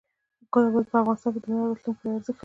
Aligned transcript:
کابل 0.53 0.83
په 0.89 0.95
افغانستان 1.01 1.29
کې 1.33 1.39
د 1.43 1.45
نن 1.51 1.59
او 1.61 1.69
راتلونکي 1.71 1.99
لپاره 2.01 2.17
ارزښت 2.17 2.29
لري. 2.35 2.39